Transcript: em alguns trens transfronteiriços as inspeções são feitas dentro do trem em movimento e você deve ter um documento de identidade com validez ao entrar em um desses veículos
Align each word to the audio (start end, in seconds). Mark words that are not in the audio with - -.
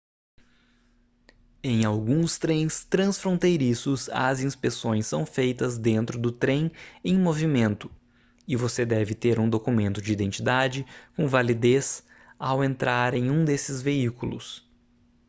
em 1.61 1.85
alguns 1.85 2.39
trens 2.39 2.83
transfronteiriços 2.83 4.09
as 4.09 4.39
inspeções 4.39 5.05
são 5.05 5.27
feitas 5.27 5.77
dentro 5.77 6.17
do 6.17 6.31
trem 6.31 6.71
em 7.05 7.19
movimento 7.21 7.87
e 8.47 8.55
você 8.55 8.83
deve 8.83 9.13
ter 9.13 9.39
um 9.39 9.47
documento 9.47 10.01
de 10.01 10.11
identidade 10.11 10.87
com 11.15 11.27
validez 11.27 12.03
ao 12.39 12.63
entrar 12.63 13.13
em 13.13 13.29
um 13.29 13.45
desses 13.45 13.79
veículos 13.79 14.67